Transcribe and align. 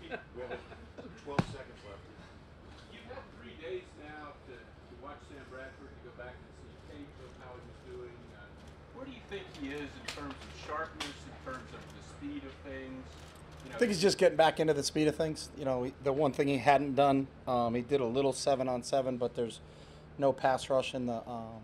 rookie. 0.00 0.22
We 0.36 0.42
have 0.42 0.58
12 1.24 1.40
seconds 1.52 1.80
left. 1.86 2.02
You've 2.92 3.06
had 3.10 3.22
three 3.40 3.56
days 3.62 3.86
now 4.02 4.34
to, 4.46 4.54
to 4.54 4.94
watch 5.02 5.18
Sam 5.28 5.42
Bradford, 5.50 5.90
to 5.90 6.00
go 6.06 6.12
back 6.16 6.34
and 6.34 6.48
see 6.62 6.98
tape 6.98 7.14
of 7.22 7.30
how 7.42 7.52
he 7.54 7.62
was 7.66 7.80
doing. 7.90 8.16
Uh, 8.34 8.46
where 8.94 9.04
do 9.06 9.12
you 9.12 9.22
think 9.30 9.44
he 9.60 9.74
is 9.74 9.90
in 9.90 10.06
terms 10.14 10.34
of 10.34 10.50
sharpness, 10.66 11.18
in 11.26 11.36
terms 11.44 11.68
of 11.74 11.80
the 11.82 12.02
speed 12.06 12.42
of 12.44 12.54
things? 12.70 13.04
You 13.64 13.70
know, 13.70 13.76
I 13.76 13.78
think 13.78 13.90
he's 13.90 14.02
just 14.02 14.18
getting 14.18 14.36
back 14.36 14.60
into 14.60 14.74
the 14.74 14.82
speed 14.82 15.08
of 15.08 15.16
things. 15.16 15.50
You 15.58 15.64
know, 15.64 15.90
the 16.04 16.12
one 16.12 16.32
thing 16.32 16.48
he 16.48 16.58
hadn't 16.58 16.94
done, 16.94 17.26
um, 17.46 17.74
he 17.74 17.82
did 17.82 18.00
a 18.00 18.06
little 18.06 18.32
seven 18.32 18.68
on 18.68 18.82
seven, 18.82 19.16
but 19.16 19.34
there's 19.34 19.60
no 20.16 20.32
pass 20.32 20.70
rush 20.70 20.94
in 20.94 21.06
the 21.06 21.22
um, 21.28 21.62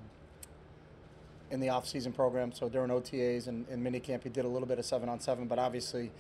in 1.51 1.61
the 1.61 1.69
off-season 1.69 2.13
program. 2.13 2.53
So 2.53 2.69
during 2.69 2.91
OTAs 2.91 3.47
and, 3.47 3.67
and 3.69 3.85
minicamp, 3.85 4.25
he 4.25 4.29
did 4.29 4.45
a 4.45 4.49
little 4.49 4.67
bit 4.67 4.79
of 4.79 4.85
seven 4.85 5.09
on 5.09 5.21
seven. 5.21 5.47
But 5.47 5.59
obviously, 5.59 6.11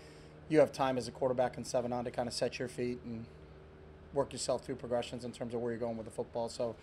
you 0.48 0.58
have 0.58 0.72
time 0.72 0.98
as 0.98 1.08
a 1.08 1.10
quarterback 1.10 1.56
in 1.56 1.64
seven 1.64 1.92
on 1.92 2.04
to 2.04 2.10
kind 2.10 2.28
of 2.28 2.34
set 2.34 2.58
your 2.58 2.68
feet 2.68 3.00
and 3.04 3.24
work 4.12 4.32
yourself 4.32 4.64
through 4.64 4.76
progressions 4.76 5.24
in 5.24 5.32
terms 5.32 5.54
of 5.54 5.60
where 5.60 5.72
you're 5.72 5.80
going 5.80 5.96
with 5.96 6.06
the 6.06 6.12
football. 6.12 6.48
So 6.48 6.76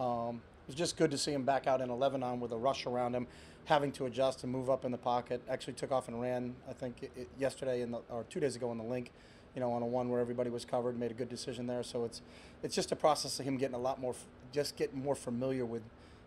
um, 0.00 0.36
it 0.36 0.68
was 0.68 0.76
just 0.76 0.96
good 0.96 1.10
to 1.10 1.18
see 1.18 1.32
him 1.32 1.44
back 1.44 1.66
out 1.66 1.80
in 1.80 1.90
11 1.90 2.22
on 2.22 2.40
with 2.40 2.52
a 2.52 2.56
rush 2.56 2.86
around 2.86 3.14
him, 3.14 3.26
having 3.66 3.92
to 3.92 4.06
adjust 4.06 4.42
and 4.44 4.52
move 4.52 4.70
up 4.70 4.84
in 4.84 4.92
the 4.92 4.98
pocket. 4.98 5.42
Actually 5.48 5.74
took 5.74 5.92
off 5.92 6.08
and 6.08 6.20
ran, 6.20 6.54
I 6.68 6.72
think, 6.72 7.02
it, 7.02 7.12
it, 7.16 7.28
yesterday 7.38 7.82
in 7.82 7.90
the, 7.90 7.98
or 8.08 8.24
two 8.30 8.40
days 8.40 8.56
ago 8.56 8.72
in 8.72 8.78
the 8.78 8.84
link, 8.84 9.10
you 9.54 9.60
know, 9.60 9.72
on 9.72 9.82
a 9.82 9.86
one 9.86 10.08
where 10.08 10.20
everybody 10.20 10.50
was 10.50 10.64
covered, 10.64 10.98
made 10.98 11.10
a 11.10 11.14
good 11.14 11.28
decision 11.28 11.66
there. 11.66 11.82
So 11.82 12.04
it's 12.04 12.22
it's 12.62 12.74
just 12.74 12.92
a 12.92 12.96
process 12.96 13.38
of 13.40 13.46
him 13.46 13.56
getting 13.56 13.74
a 13.74 13.80
lot 13.80 14.00
more, 14.00 14.14
just 14.52 14.76
getting 14.76 15.02
more 15.02 15.14
familiar 15.14 15.64
with 15.64 15.82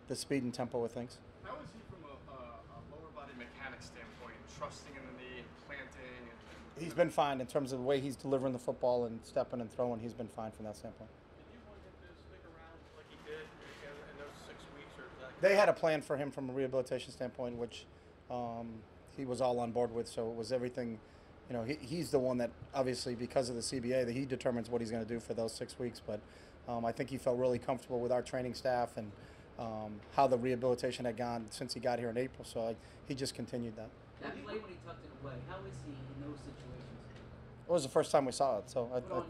the 0.08 0.16
speed 0.16 0.42
and 0.42 0.52
tempo 0.52 0.84
of 0.84 0.92
things. 0.92 1.18
How 1.44 1.54
is 1.62 1.70
he 1.72 1.80
from 1.88 2.04
a, 2.04 2.34
a 2.34 2.78
lower 2.90 3.10
body 3.14 3.32
mechanic 3.38 3.80
standpoint, 3.82 4.36
trusting 4.58 4.92
in 4.92 5.02
the 5.06 5.22
knee, 5.22 5.44
planting? 5.66 6.28
And, 6.28 6.38
He's 6.82 6.94
been 6.94 7.10
fine 7.10 7.40
in 7.40 7.46
terms 7.46 7.72
of 7.72 7.78
the 7.78 7.84
way 7.84 8.00
he's 8.00 8.16
delivering 8.16 8.52
the 8.52 8.58
football 8.58 9.04
and 9.04 9.20
stepping 9.22 9.60
and 9.60 9.72
throwing. 9.72 10.00
He's 10.00 10.14
been 10.14 10.28
fine 10.28 10.50
from 10.50 10.66
that 10.66 10.76
standpoint. 10.76 11.10
Did 11.38 11.54
you 11.54 11.60
want 11.68 11.78
him 11.84 11.92
to 12.02 12.14
stick 12.26 12.42
around 12.44 12.78
like 12.96 13.06
he 13.08 13.16
did 13.24 13.46
in, 13.84 13.92
in 14.10 14.18
those 14.18 14.34
six 14.46 14.58
weeks, 14.76 14.90
or 14.98 15.04
is 15.04 15.10
that 15.20 15.48
They 15.48 15.54
had 15.54 15.68
a 15.68 15.72
plan 15.72 16.02
for 16.02 16.16
him 16.16 16.30
from 16.30 16.50
a 16.50 16.52
rehabilitation 16.52 17.12
standpoint, 17.12 17.56
which 17.56 17.86
um, 18.30 18.68
he 19.16 19.24
was 19.24 19.40
all 19.40 19.60
on 19.60 19.70
board 19.70 19.94
with. 19.94 20.08
So 20.08 20.28
it 20.28 20.36
was 20.36 20.50
everything. 20.50 20.98
You 21.48 21.56
know, 21.56 21.64
he, 21.64 21.76
he's 21.80 22.10
the 22.10 22.18
one 22.18 22.38
that 22.38 22.50
obviously 22.74 23.14
because 23.14 23.48
of 23.48 23.54
the 23.54 23.62
CBA 23.62 24.06
that 24.06 24.12
he 24.12 24.24
determines 24.24 24.68
what 24.68 24.80
he's 24.80 24.90
going 24.90 25.04
to 25.04 25.08
do 25.08 25.20
for 25.20 25.34
those 25.34 25.52
six 25.52 25.78
weeks. 25.78 26.00
But 26.04 26.20
um, 26.68 26.84
I 26.84 26.92
think 26.92 27.10
he 27.10 27.18
felt 27.18 27.38
really 27.38 27.58
comfortable 27.58 28.00
with 28.00 28.10
our 28.10 28.22
training 28.22 28.54
staff 28.54 28.96
and 28.96 29.10
um, 29.58 30.00
how 30.16 30.26
the 30.26 30.38
rehabilitation 30.38 31.04
had 31.04 31.16
gone 31.16 31.46
since 31.50 31.74
he 31.74 31.80
got 31.80 31.98
here 31.98 32.10
in 32.10 32.16
April. 32.16 32.44
So 32.44 32.68
I, 32.68 32.76
he 33.06 33.14
just 33.14 33.34
continued 33.34 33.76
that. 33.76 33.88
That 34.22 34.44
play 34.44 34.54
when 34.54 34.70
he 34.70 34.76
tucked 34.86 35.04
it 35.04 35.10
away, 35.22 35.34
how 35.48 35.56
is 35.66 35.74
he 35.84 35.92
in 35.92 36.26
those 36.26 36.38
situations? 36.38 36.98
It 37.68 37.72
was 37.72 37.82
the 37.82 37.88
first 37.88 38.10
time 38.12 38.24
we 38.24 38.32
saw 38.32 38.58
it. 38.58 38.70
So 38.70 38.90
I, 38.94 39.00
But 39.00 39.12
I, 39.12 39.16
on, 39.16 39.24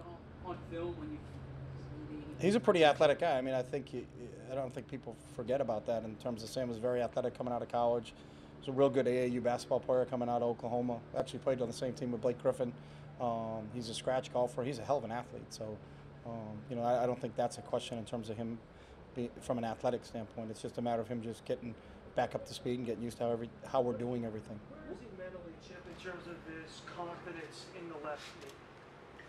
on, 0.47 0.51
on 0.53 0.59
film, 0.71 0.95
when 0.99 1.13
you. 1.13 1.19
He's 2.39 2.55
a 2.57 2.61
pretty 2.61 2.85
athletic 2.85 3.21
guy. 3.21 3.39
I 3.39 3.41
mean, 3.41 3.55
I 3.55 3.63
think 3.63 3.89
he, 3.89 4.05
I 4.51 4.55
don't 4.55 4.75
think 4.75 4.89
people 4.89 5.17
forget 5.37 5.61
about 5.61 5.87
that 5.87 6.03
in 6.05 6.17
terms 6.17 6.43
of 6.43 6.49
Sam 6.49 6.69
was 6.69 6.79
very 6.79 7.01
athletic 7.01 7.39
coming 7.39 7.53
out 7.53 7.63
of 7.63 7.71
college. 7.71 8.13
He's 8.61 8.69
a 8.69 8.73
real 8.73 8.91
good 8.91 9.07
AAU 9.07 9.43
basketball 9.43 9.81
player 9.81 10.05
coming 10.05 10.29
out 10.29 10.43
of 10.43 10.49
Oklahoma. 10.49 10.99
Actually 11.17 11.39
played 11.41 11.61
on 11.63 11.69
the 11.69 11.75
same 11.75 11.93
team 11.93 12.13
with 12.13 12.21
Blake 12.21 12.41
Griffin. 12.43 12.73
Um, 13.21 13.69
he's 13.73 13.89
a 13.89 13.95
scratch 13.95 14.33
golfer. 14.33 14.63
He's 14.63 14.79
a 14.79 14.85
hell 14.85 14.99
of 14.99 15.05
an 15.05 15.13
athlete. 15.13 15.47
So, 15.51 15.77
um, 16.27 16.59
you 16.69 16.77
know, 16.77 16.83
I, 16.83 17.05
I 17.05 17.07
don't 17.07 17.21
think 17.21 17.37
that's 17.37 17.59
a 17.59 17.63
question 17.63 17.97
in 17.99 18.05
terms 18.05 18.29
of 18.29 18.37
him 18.37 18.59
be, 19.15 19.31
from 19.41 19.59
an 19.59 19.65
athletic 19.65 20.05
standpoint. 20.05 20.51
It's 20.51 20.63
just 20.63 20.79
a 20.79 20.83
matter 20.83 21.01
of 21.01 21.09
him 21.09 21.23
just 21.23 21.45
getting 21.45 21.75
back 22.15 22.35
up 22.35 22.47
to 22.47 22.55
speed 22.55 22.79
and 22.79 22.87
getting 22.87 23.03
used 23.03 23.19
to 23.19 23.25
how, 23.25 23.33
every, 23.33 23.49
how 23.67 23.81
we're 23.81 23.93
doing 23.93 24.25
everything. 24.25 24.59
Where 24.87 24.93
is 24.93 24.99
he 25.01 25.09
mentally, 25.17 25.53
Chip, 25.67 25.83
in 25.89 26.03
terms 26.03 26.27
of 26.27 26.37
his 26.53 26.83
confidence 26.97 27.67
in 27.79 27.89
the 27.89 28.07
left 28.07 28.23
knee? 28.43 28.53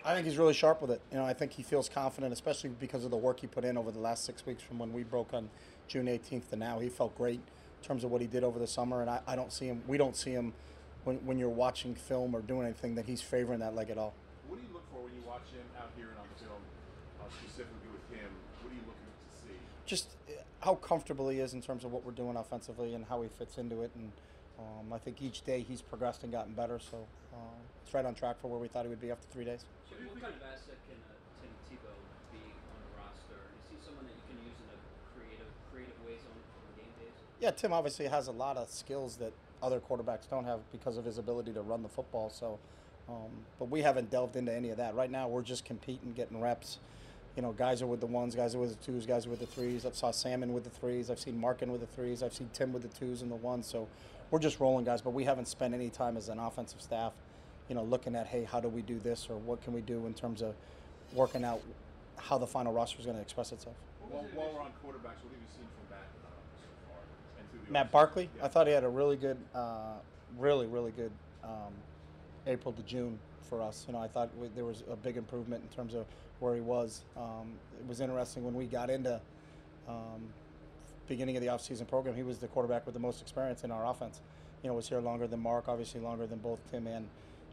I 0.05 0.13
think 0.13 0.25
he's 0.25 0.37
really 0.37 0.53
sharp 0.53 0.81
with 0.81 0.91
it. 0.91 1.01
You 1.11 1.17
know, 1.17 1.25
I 1.25 1.33
think 1.33 1.53
he 1.53 1.63
feels 1.63 1.87
confident, 1.87 2.33
especially 2.33 2.71
because 2.71 3.05
of 3.05 3.11
the 3.11 3.17
work 3.17 3.39
he 3.39 3.47
put 3.47 3.63
in 3.63 3.77
over 3.77 3.89
the 3.89 3.99
last 3.99 4.25
six 4.25 4.45
weeks 4.45 4.61
from 4.61 4.77
when 4.77 4.91
we 4.91 5.03
broke 5.03 5.33
on 5.33 5.49
June 5.87 6.07
18th 6.07 6.49
to 6.49 6.55
now. 6.57 6.79
He 6.79 6.89
felt 6.89 7.15
great 7.17 7.39
in 7.39 7.87
terms 7.87 8.03
of 8.03 8.11
what 8.11 8.19
he 8.19 8.27
did 8.27 8.43
over 8.43 8.59
the 8.59 8.67
summer, 8.67 8.99
and 9.01 9.09
I, 9.09 9.21
I 9.25 9.35
don't 9.35 9.51
see 9.51 9.67
him. 9.67 9.81
We 9.87 9.97
don't 9.97 10.15
see 10.15 10.31
him 10.31 10.53
when, 11.05 11.17
when 11.25 11.37
you're 11.37 11.49
watching 11.49 11.95
film 11.95 12.35
or 12.35 12.41
doing 12.41 12.63
anything 12.65 12.95
that 12.95 13.05
he's 13.05 13.21
favoring 13.21 13.59
that 13.59 13.75
leg 13.75 13.89
at 13.89 13.97
all. 13.97 14.13
What 14.47 14.59
do 14.59 14.67
you 14.67 14.73
look 14.73 14.83
for 14.91 15.03
when 15.03 15.13
you 15.15 15.23
watch 15.25 15.47
him 15.51 15.63
out 15.79 15.91
here 15.95 16.07
and 16.09 16.19
on 16.19 16.27
the 16.35 16.43
film, 16.43 16.59
uh, 17.21 17.27
specifically 17.39 17.91
with 17.91 18.19
him? 18.19 18.27
What 18.59 18.71
are 18.71 18.75
you 18.75 18.83
looking 18.83 19.07
to 19.07 19.12
see? 19.12 19.12
Just 19.85 20.09
uh, 20.29 20.33
how 20.61 20.75
comfortable 20.75 21.29
he 21.29 21.39
is 21.39 21.53
in 21.53 21.61
terms 21.61 21.83
of 21.83 21.91
what 21.91 22.05
we're 22.05 22.11
doing 22.11 22.37
offensively 22.37 22.93
and 22.93 23.05
how 23.05 23.21
he 23.21 23.29
fits 23.29 23.57
into 23.57 23.81
it, 23.81 23.91
and 23.95 24.11
um, 24.59 24.93
I 24.93 24.97
think 24.97 25.21
each 25.21 25.43
day 25.43 25.65
he's 25.67 25.81
progressed 25.81 26.23
and 26.23 26.31
gotten 26.31 26.53
better. 26.53 26.79
So 26.79 27.05
uh, 27.33 27.37
it's 27.83 27.93
right 27.93 28.05
on 28.05 28.15
track 28.15 28.39
for 28.41 28.47
where 28.49 28.59
we 28.59 28.67
thought 28.67 28.83
he 28.83 28.89
would 28.89 29.01
be 29.01 29.11
after 29.11 29.27
three 29.31 29.45
days. 29.45 29.65
So 29.89 29.95
what 30.07 30.21
kind 30.21 30.33
of 30.33 30.41
asset 30.41 30.77
can 30.87 30.97
uh, 31.03 31.41
Tim 31.41 31.51
Tebow 31.67 31.95
be 32.31 32.39
on 32.39 32.79
a 32.79 32.89
roster? 32.95 33.43
Is 33.59 33.67
he 33.71 33.77
someone 33.85 34.05
that 34.05 34.15
you 34.15 34.23
can 34.31 34.39
use 34.47 34.55
in 34.63 34.69
a 34.71 34.79
creative, 35.17 35.51
creative 35.73 35.99
ways 36.07 36.23
on, 36.31 36.37
on 36.37 36.69
game 36.79 36.93
days? 36.99 37.11
Yeah, 37.41 37.51
Tim 37.51 37.73
obviously 37.73 38.07
has 38.07 38.27
a 38.27 38.31
lot 38.31 38.55
of 38.55 38.69
skills 38.69 39.17
that 39.17 39.33
other 39.61 39.79
quarterbacks 39.79 40.29
don't 40.29 40.45
have 40.45 40.59
because 40.71 40.97
of 40.97 41.05
his 41.05 41.17
ability 41.17 41.51
to 41.53 41.61
run 41.61 41.83
the 41.83 41.89
football. 41.89 42.29
So, 42.29 42.59
um, 43.09 43.31
but 43.59 43.69
we 43.69 43.81
haven't 43.81 44.11
delved 44.11 44.35
into 44.35 44.53
any 44.53 44.69
of 44.69 44.77
that. 44.77 44.95
Right 44.95 45.11
now, 45.11 45.27
we're 45.27 45.41
just 45.41 45.65
competing, 45.65 46.13
getting 46.13 46.39
reps. 46.39 46.79
You 47.35 47.41
know, 47.41 47.51
guys 47.51 47.81
are 47.81 47.87
with 47.87 47.99
the 47.99 48.05
ones, 48.05 48.35
guys 48.35 48.53
are 48.53 48.59
with 48.59 48.77
the 48.77 48.85
twos, 48.85 49.05
guys 49.05 49.25
are 49.25 49.29
with 49.29 49.39
the 49.39 49.47
threes. 49.47 49.85
I've 49.85 49.95
saw 49.95 50.11
Salmon 50.11 50.53
with 50.53 50.63
the 50.63 50.69
threes. 50.69 51.09
I've 51.09 51.19
seen 51.19 51.39
Markin 51.39 51.71
with 51.71 51.81
the 51.81 51.87
threes. 51.87 52.21
I've 52.21 52.33
seen 52.33 52.49
Tim 52.53 52.71
with 52.71 52.83
the 52.83 52.99
twos 52.99 53.21
and 53.21 53.31
the 53.31 53.35
ones. 53.35 53.65
So, 53.65 53.87
we're 54.33 54.39
just 54.39 54.59
rolling 54.59 54.83
guys. 54.83 55.01
But 55.01 55.11
we 55.11 55.23
haven't 55.23 55.47
spent 55.47 55.73
any 55.73 55.89
time 55.89 56.17
as 56.17 56.29
an 56.29 56.39
offensive 56.39 56.81
staff, 56.81 57.13
you 57.69 57.75
know, 57.75 57.83
looking 57.83 58.15
at 58.15 58.27
hey, 58.27 58.43
how 58.43 58.59
do 58.59 58.67
we 58.67 58.81
do 58.81 58.99
this 58.99 59.27
or 59.29 59.37
what 59.37 59.63
can 59.63 59.73
we 59.73 59.81
do 59.81 60.05
in 60.05 60.13
terms 60.13 60.41
of 60.41 60.55
working 61.13 61.43
out 61.43 61.61
how 62.17 62.37
the 62.37 62.47
final 62.47 62.73
roster 62.73 62.99
is 62.99 63.05
going 63.05 63.17
to 63.17 63.21
express 63.21 63.51
itself. 63.51 63.75
While, 63.99 64.25
while 64.33 64.53
we're 64.53 64.61
on 64.61 64.71
quarterbacks, 64.83 65.21
what 65.21 65.31
have 65.31 65.41
you 65.41 65.51
seen 65.53 65.67
from 65.75 65.89
Matt 65.89 66.07
uh, 66.23 66.29
so 66.55 66.67
far? 66.87 66.97
And 67.39 67.49
through 67.51 67.59
the 67.67 67.71
Matt? 67.71 67.91
Barkley. 67.91 68.29
Yeah. 68.37 68.45
I 68.45 68.47
thought 68.47 68.67
he 68.67 68.73
had 68.73 68.83
a 68.83 68.89
really 68.89 69.17
good, 69.17 69.37
uh, 69.53 69.95
really, 70.37 70.67
really 70.67 70.91
good 70.91 71.11
um, 71.43 71.73
April 72.47 72.73
to 72.73 72.81
June 72.83 73.19
for 73.43 73.61
us. 73.61 73.85
You 73.87 73.93
know, 73.93 73.99
I 73.99 74.07
thought 74.07 74.29
there 74.55 74.65
was 74.65 74.83
a 74.89 74.95
big 74.95 75.17
improvement 75.17 75.63
in 75.63 75.75
terms 75.75 75.93
of 75.93 76.05
where 76.39 76.55
he 76.55 76.61
was. 76.61 77.03
Um, 77.15 77.53
it 77.79 77.87
was 77.87 78.01
interesting 78.01 78.43
when 78.43 78.53
we 78.53 78.65
got 78.65 78.89
into 78.89 79.19
um, 79.87 80.21
beginning 81.07 81.35
of 81.37 81.41
the 81.41 81.49
offseason 81.49 81.87
program. 81.87 82.15
He 82.15 82.23
was 82.23 82.37
the 82.39 82.47
quarterback 82.47 82.85
with 82.85 82.93
the 82.93 82.99
most 82.99 83.21
experience 83.21 83.63
in 83.63 83.71
our 83.71 83.85
offense. 83.85 84.21
You 84.61 84.69
know, 84.69 84.75
was 84.75 84.87
here 84.87 84.99
longer 84.99 85.27
than 85.27 85.41
Mark, 85.41 85.67
obviously 85.67 85.99
longer 85.99 86.25
than 86.25 86.39
both 86.39 86.59
Tim 86.71 86.87
and 86.87 87.07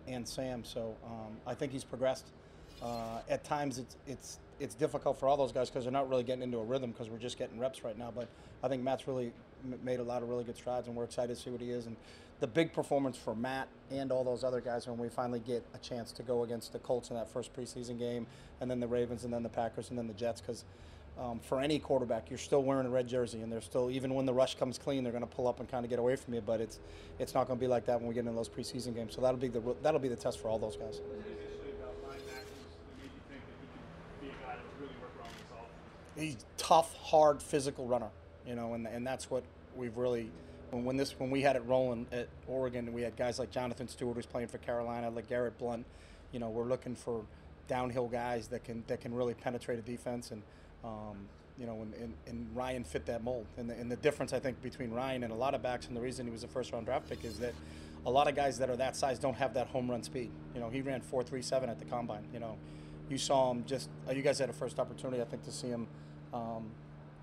and 0.06 0.26
Sam. 0.26 0.64
So 0.64 0.96
um, 1.04 1.36
I 1.46 1.54
think 1.54 1.72
he's 1.72 1.84
progressed. 1.84 2.26
Uh, 2.82 3.20
at 3.28 3.44
times, 3.44 3.78
it's 3.78 3.96
it's 4.06 4.38
it's 4.60 4.74
difficult 4.74 5.18
for 5.18 5.28
all 5.28 5.36
those 5.36 5.52
guys 5.52 5.70
because 5.70 5.84
they're 5.84 5.92
not 5.92 6.08
really 6.08 6.22
getting 6.22 6.42
into 6.42 6.58
a 6.58 6.64
rhythm 6.64 6.90
because 6.92 7.08
we're 7.08 7.18
just 7.18 7.38
getting 7.38 7.58
reps 7.58 7.82
right 7.82 7.98
now. 7.98 8.12
But 8.14 8.28
I 8.62 8.68
think 8.68 8.82
Matt's 8.82 9.08
really 9.08 9.32
made 9.82 10.00
a 10.00 10.04
lot 10.04 10.22
of 10.22 10.28
really 10.28 10.44
good 10.44 10.56
strides, 10.56 10.86
and 10.86 10.94
we're 10.94 11.04
excited 11.04 11.34
to 11.34 11.42
see 11.42 11.50
what 11.50 11.60
he 11.60 11.70
is. 11.70 11.86
And 11.86 11.96
the 12.40 12.46
big 12.46 12.72
performance 12.72 13.16
for 13.16 13.34
Matt 13.34 13.68
and 13.90 14.12
all 14.12 14.24
those 14.24 14.44
other 14.44 14.60
guys 14.60 14.86
when 14.86 14.98
we 14.98 15.08
finally 15.08 15.40
get 15.40 15.64
a 15.74 15.78
chance 15.78 16.12
to 16.12 16.22
go 16.22 16.44
against 16.44 16.72
the 16.72 16.78
Colts 16.78 17.10
in 17.10 17.16
that 17.16 17.28
first 17.28 17.54
preseason 17.54 17.98
game, 17.98 18.26
and 18.60 18.70
then 18.70 18.80
the 18.80 18.88
Ravens, 18.88 19.24
and 19.24 19.32
then 19.32 19.42
the 19.42 19.48
Packers, 19.48 19.90
and 19.90 19.98
then 19.98 20.06
the 20.06 20.14
Jets, 20.14 20.40
because. 20.40 20.64
Um, 21.18 21.38
for 21.38 21.60
any 21.60 21.78
quarterback, 21.78 22.30
you're 22.30 22.38
still 22.38 22.62
wearing 22.62 22.86
a 22.86 22.88
red 22.88 23.06
jersey, 23.06 23.42
and 23.42 23.52
they're 23.52 23.60
still 23.60 23.90
even 23.90 24.14
when 24.14 24.24
the 24.24 24.32
rush 24.32 24.54
comes 24.54 24.78
clean, 24.78 25.02
they're 25.02 25.12
going 25.12 25.26
to 25.26 25.28
pull 25.28 25.48
up 25.48 25.60
and 25.60 25.68
kind 25.68 25.84
of 25.84 25.90
get 25.90 25.98
away 25.98 26.16
from 26.16 26.32
you. 26.32 26.40
But 26.40 26.62
it's 26.62 26.78
it's 27.18 27.34
not 27.34 27.46
going 27.46 27.58
to 27.58 27.60
be 27.60 27.66
like 27.66 27.84
that 27.86 27.98
when 27.98 28.08
we 28.08 28.14
get 28.14 28.20
into 28.20 28.32
those 28.32 28.48
preseason 28.48 28.94
games. 28.94 29.16
So 29.16 29.20
that'll 29.20 29.36
be 29.36 29.48
the 29.48 29.60
that'll 29.82 30.00
be 30.00 30.08
the 30.08 30.16
test 30.16 30.38
for 30.40 30.48
all 30.48 30.58
those 30.58 30.76
guys. 30.76 31.00
What 31.00 31.18
was 31.18 31.26
it 31.26 31.36
initially 31.36 31.76
about 31.76 31.92
Ryan 32.08 32.22
Mathews 32.24 32.72
that 32.72 32.96
made 33.02 33.12
you 33.12 33.20
think 33.28 33.42
that 33.44 33.56
he 33.60 33.66
could 33.68 33.84
be 34.22 34.28
a 34.32 34.36
guy 34.40 34.56
that 34.56 34.64
would 34.64 34.80
really 34.80 34.96
work 35.02 35.12
around 35.20 35.34
this 35.36 35.50
offense? 35.52 36.09
He's 36.20 36.36
tough, 36.56 36.94
hard, 36.96 37.42
physical 37.42 37.86
runner. 37.86 38.10
You 38.46 38.54
know, 38.54 38.74
and 38.74 38.86
and 38.86 39.06
that's 39.06 39.30
what 39.30 39.42
we've 39.76 39.96
really 39.96 40.30
when, 40.70 40.84
when 40.84 40.96
this 40.96 41.18
when 41.18 41.30
we 41.30 41.42
had 41.42 41.56
it 41.56 41.62
rolling 41.66 42.06
at 42.12 42.28
Oregon, 42.48 42.92
we 42.92 43.02
had 43.02 43.16
guys 43.16 43.38
like 43.38 43.50
Jonathan 43.50 43.88
Stewart 43.88 44.16
who's 44.16 44.26
playing 44.26 44.48
for 44.48 44.58
Carolina, 44.58 45.10
like 45.10 45.28
Garrett 45.28 45.58
Blount. 45.58 45.84
You 46.32 46.40
know, 46.40 46.48
we're 46.48 46.64
looking 46.64 46.94
for 46.94 47.24
downhill 47.68 48.08
guys 48.08 48.48
that 48.48 48.64
can 48.64 48.84
that 48.86 49.00
can 49.00 49.14
really 49.14 49.34
penetrate 49.34 49.78
a 49.78 49.82
defense 49.82 50.30
and. 50.30 50.42
Um, 50.82 51.28
you 51.58 51.66
know, 51.66 51.82
and, 51.82 51.92
and, 51.94 52.14
and 52.26 52.56
Ryan 52.56 52.84
fit 52.84 53.04
that 53.04 53.22
mold. 53.22 53.44
And 53.58 53.68
the, 53.68 53.74
and 53.74 53.92
the 53.92 53.96
difference, 53.96 54.32
I 54.32 54.40
think, 54.40 54.62
between 54.62 54.90
Ryan 54.92 55.24
and 55.24 55.32
a 55.32 55.36
lot 55.36 55.54
of 55.54 55.62
backs, 55.62 55.88
and 55.88 55.94
the 55.94 56.00
reason 56.00 56.24
he 56.24 56.32
was 56.32 56.42
a 56.42 56.48
first 56.48 56.72
round 56.72 56.86
draft 56.86 57.06
pick 57.06 57.22
is 57.22 57.38
that 57.40 57.52
a 58.06 58.10
lot 58.10 58.28
of 58.28 58.34
guys 58.34 58.58
that 58.58 58.70
are 58.70 58.76
that 58.76 58.96
size 58.96 59.18
don't 59.18 59.34
have 59.34 59.52
that 59.54 59.66
home 59.66 59.90
run 59.90 60.02
speed. 60.02 60.30
You 60.54 60.60
know, 60.60 60.70
he 60.70 60.80
ran 60.80 61.02
4.37 61.02 61.68
at 61.68 61.78
the 61.78 61.84
combine. 61.84 62.24
You 62.32 62.40
know, 62.40 62.56
you 63.10 63.18
saw 63.18 63.50
him 63.50 63.64
just, 63.66 63.90
uh, 64.08 64.12
you 64.12 64.22
guys 64.22 64.38
had 64.38 64.48
a 64.48 64.54
first 64.54 64.78
opportunity, 64.78 65.20
I 65.20 65.26
think, 65.26 65.44
to 65.44 65.52
see 65.52 65.68
him 65.68 65.86
um, 66.32 66.64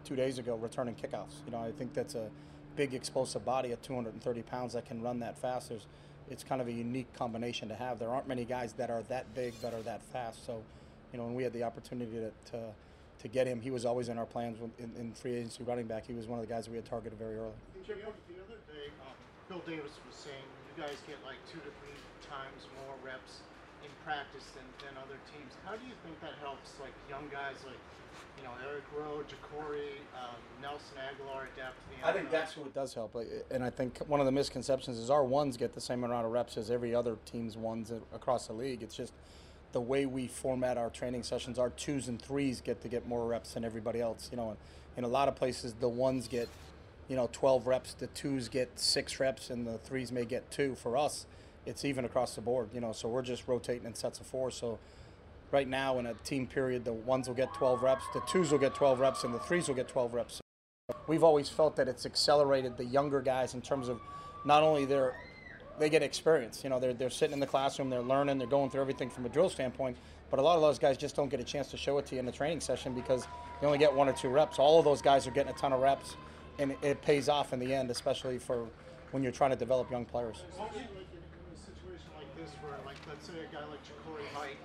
two 0.03 0.15
days 0.15 0.39
ago 0.39 0.55
returning 0.55 0.95
kickoffs. 0.95 1.43
You 1.45 1.51
know, 1.51 1.59
I 1.59 1.71
think 1.71 1.93
that's 1.93 2.15
a 2.15 2.29
big 2.75 2.93
explosive 2.93 3.43
body 3.43 3.71
at 3.71 3.81
230 3.83 4.41
pounds 4.43 4.73
that 4.73 4.85
can 4.85 5.01
run 5.01 5.19
that 5.19 5.37
fast. 5.37 5.69
There's, 5.69 5.85
it's 6.29 6.43
kind 6.43 6.61
of 6.61 6.67
a 6.67 6.71
unique 6.71 7.11
combination 7.13 7.69
to 7.69 7.75
have. 7.75 7.99
There 7.99 8.09
aren't 8.09 8.27
many 8.27 8.45
guys 8.45 8.73
that 8.73 8.89
are 8.89 9.01
that 9.03 9.33
big 9.33 9.59
that 9.61 9.73
are 9.73 9.81
that 9.83 10.01
fast. 10.13 10.45
So, 10.45 10.61
you 11.11 11.17
know, 11.19 11.25
when 11.25 11.35
we 11.35 11.43
had 11.43 11.53
the 11.53 11.63
opportunity 11.63 12.11
to, 12.11 12.31
to 12.51 12.59
to 13.19 13.27
get 13.27 13.47
him, 13.47 13.59
he 13.61 13.71
was 13.71 13.85
always 13.85 14.09
in 14.09 14.17
our 14.17 14.25
plans 14.25 14.57
in, 14.77 14.91
in 14.99 15.11
free 15.13 15.35
agency 15.35 15.63
running 15.63 15.87
back. 15.87 16.05
He 16.05 16.13
was 16.13 16.27
one 16.27 16.39
of 16.39 16.47
the 16.47 16.53
guys 16.53 16.65
that 16.65 16.71
we 16.71 16.77
had 16.77 16.85
targeted 16.85 17.17
very 17.17 17.35
early. 17.37 17.57
Jim, 17.85 17.97
the 17.97 18.05
other- 18.05 18.61
day, 18.69 18.93
um, 19.01 19.15
Bill 19.49 19.63
Davis 19.65 19.97
was 20.05 20.15
saying 20.15 20.45
you 20.69 20.83
guys 20.83 20.95
get 21.07 21.17
like 21.25 21.39
two 21.49 21.57
to 21.57 21.71
three 21.81 21.97
times 22.29 22.67
more 22.77 22.93
reps 23.01 23.41
in 23.83 23.91
practice 24.03 24.45
than, 24.55 24.65
than 24.83 24.97
other 24.97 25.19
teams. 25.31 25.53
How 25.65 25.75
do 25.75 25.85
you 25.85 25.93
think 26.03 26.19
that 26.21 26.35
helps, 26.41 26.73
like 26.81 26.93
young 27.09 27.27
guys 27.31 27.55
like, 27.65 27.79
you 28.37 28.43
know, 28.43 28.53
Eric 28.69 28.83
Rowe, 28.95 29.23
JaCorey, 29.25 29.97
um, 30.13 30.37
Nelson 30.61 30.97
Agholor 30.97 31.45
adapt 31.53 31.81
to 31.81 31.85
the 31.89 32.07
I 32.07 32.13
think 32.13 32.31
that's 32.31 32.55
what 32.55 32.73
does 32.73 32.93
help, 32.93 33.15
and 33.51 33.63
I 33.63 33.69
think 33.69 33.97
one 34.07 34.19
of 34.19 34.25
the 34.25 34.31
misconceptions 34.31 34.97
is 34.97 35.09
our 35.09 35.23
ones 35.23 35.57
get 35.57 35.73
the 35.73 35.81
same 35.81 36.03
amount 36.03 36.25
of 36.25 36.31
reps 36.31 36.57
as 36.57 36.69
every 36.69 36.93
other 36.93 37.17
team's 37.25 37.57
ones 37.57 37.91
across 38.13 38.47
the 38.47 38.53
league. 38.53 38.83
It's 38.83 38.95
just 38.95 39.13
the 39.71 39.81
way 39.81 40.05
we 40.05 40.27
format 40.27 40.77
our 40.77 40.89
training 40.89 41.23
sessions. 41.23 41.59
Our 41.59 41.69
twos 41.69 42.07
and 42.07 42.21
threes 42.21 42.61
get 42.61 42.81
to 42.81 42.87
get 42.87 43.07
more 43.07 43.25
reps 43.27 43.53
than 43.53 43.65
everybody 43.65 44.01
else. 44.01 44.29
You 44.31 44.37
know, 44.37 44.49
and 44.49 44.57
in 44.97 45.03
a 45.03 45.07
lot 45.07 45.27
of 45.27 45.35
places 45.35 45.73
the 45.79 45.89
ones 45.89 46.27
get, 46.27 46.49
you 47.07 47.15
know, 47.15 47.29
12 47.31 47.67
reps. 47.67 47.93
The 47.93 48.07
twos 48.07 48.49
get 48.49 48.79
six 48.79 49.19
reps, 49.19 49.49
and 49.49 49.67
the 49.67 49.77
threes 49.77 50.11
may 50.11 50.25
get 50.25 50.49
two. 50.51 50.75
For 50.75 50.97
us, 50.97 51.25
it's 51.67 51.85
even 51.85 52.05
across 52.05 52.35
the 52.35 52.41
board. 52.41 52.69
You 52.73 52.81
know, 52.81 52.93
so 52.93 53.07
we're 53.09 53.21
just 53.21 53.47
rotating 53.47 53.85
in 53.85 53.93
sets 53.93 54.19
of 54.19 54.25
four. 54.25 54.49
So 54.49 54.79
right 55.51 55.67
now 55.67 55.99
in 55.99 56.05
a 56.05 56.13
team 56.15 56.47
period, 56.47 56.85
the 56.85 56.93
ones 56.93 57.27
will 57.27 57.35
get 57.35 57.53
12 57.53 57.83
reps, 57.83 58.03
the 58.13 58.21
twos 58.21 58.51
will 58.51 58.59
get 58.59 58.73
12 58.73 58.99
reps, 58.99 59.23
and 59.23 59.33
the 59.33 59.39
threes 59.39 59.67
will 59.67 59.75
get 59.75 59.87
12 59.87 60.13
reps. 60.13 60.41
We've 61.07 61.23
always 61.23 61.49
felt 61.49 61.75
that 61.75 61.87
it's 61.87 62.05
accelerated 62.05 62.77
the 62.77 62.85
younger 62.85 63.21
guys 63.21 63.53
in 63.53 63.61
terms 63.61 63.89
of 63.89 63.99
not 64.45 64.63
only 64.63 64.85
their 64.85 65.15
they 65.79 65.89
get 65.89 66.01
experience. 66.01 66.63
You 66.63 66.69
know, 66.69 66.79
they're 66.79 66.93
they're 66.93 67.09
sitting 67.09 67.33
in 67.33 67.39
the 67.39 67.47
classroom, 67.47 67.89
they're 67.89 68.01
learning, 68.01 68.37
they're 68.37 68.47
going 68.47 68.69
through 68.69 68.81
everything 68.81 69.09
from 69.09 69.25
a 69.25 69.29
drill 69.29 69.49
standpoint. 69.49 69.97
But 70.29 70.39
a 70.39 70.41
lot 70.41 70.55
of 70.55 70.61
those 70.61 70.79
guys 70.79 70.97
just 70.97 71.15
don't 71.15 71.29
get 71.29 71.39
a 71.39 71.43
chance 71.43 71.69
to 71.71 71.77
show 71.77 71.97
it 71.99 72.05
to 72.07 72.15
you 72.15 72.19
in 72.19 72.25
the 72.25 72.31
training 72.31 72.59
session 72.59 72.93
because 72.93 73.27
you 73.61 73.67
only 73.67 73.77
get 73.77 73.93
one 73.93 74.09
or 74.09 74.13
two 74.13 74.29
reps. 74.29 74.59
All 74.59 74.79
of 74.79 74.85
those 74.85 75.01
guys 75.01 75.25
are 75.25 75.31
getting 75.31 75.53
a 75.53 75.57
ton 75.57 75.71
of 75.71 75.79
reps, 75.79 76.15
and 76.59 76.71
it, 76.71 76.77
it 76.81 77.01
pays 77.01 77.29
off 77.29 77.53
in 77.53 77.59
the 77.59 77.73
end, 77.73 77.89
especially 77.91 78.37
for 78.37 78.67
when 79.11 79.23
you're 79.23 79.31
trying 79.31 79.51
to 79.51 79.55
develop 79.55 79.89
young 79.89 80.03
players. 80.03 80.43
Where, 82.61 82.77
like, 82.85 82.97
let's 83.07 83.27
say 83.27 83.33
a 83.33 83.53
guy 83.53 83.65
like 83.65 83.83
JaCorey 83.83 84.33
might, 84.33 84.57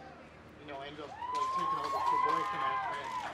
you 0.61 0.73
know, 0.73 0.81
end 0.81 0.97
up 1.01 1.09
like 1.09 1.51
taking 1.57 1.79
over 1.81 1.91
for 1.91 2.19
Boykin 2.27 2.61
Nippert? 2.63 3.33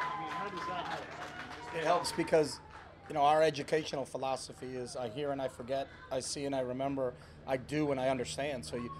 I 0.00 0.20
mean, 0.20 0.30
how 0.30 0.48
does 0.48 0.66
that 0.68 0.84
help? 0.86 1.76
It 1.76 1.84
helps 1.84 2.12
because, 2.12 2.60
you 3.08 3.14
know, 3.14 3.22
our 3.22 3.42
educational 3.42 4.04
philosophy 4.04 4.74
is 4.74 4.96
I 4.96 5.08
hear 5.08 5.32
and 5.32 5.42
I 5.42 5.48
forget, 5.48 5.88
I 6.10 6.20
see 6.20 6.44
and 6.46 6.54
I 6.54 6.60
remember, 6.60 7.14
I 7.46 7.56
do 7.56 7.90
and 7.90 8.00
I 8.00 8.08
understand. 8.08 8.64
So 8.64 8.76
you, 8.76 8.90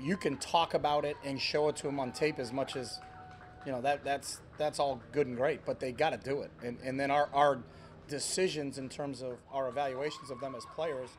you 0.00 0.16
can 0.16 0.36
talk 0.38 0.74
about 0.74 1.04
it 1.04 1.16
and 1.24 1.40
show 1.40 1.68
it 1.68 1.76
to 1.76 1.84
them 1.84 2.00
on 2.00 2.12
tape 2.12 2.38
as 2.38 2.52
much 2.52 2.76
as, 2.76 3.00
you 3.64 3.72
know, 3.72 3.80
that 3.82 4.04
that's 4.04 4.40
that's 4.56 4.78
all 4.78 5.00
good 5.12 5.26
and 5.26 5.36
great, 5.36 5.64
but 5.64 5.78
they 5.78 5.92
got 5.92 6.10
to 6.10 6.16
do 6.16 6.42
it. 6.42 6.50
And 6.64 6.78
and 6.82 6.98
then 6.98 7.10
our 7.10 7.28
our 7.32 7.60
decisions 8.08 8.78
in 8.78 8.88
terms 8.88 9.22
of 9.22 9.36
our 9.52 9.68
evaluations 9.68 10.30
of 10.30 10.40
them 10.40 10.54
as 10.54 10.64
players 10.74 11.10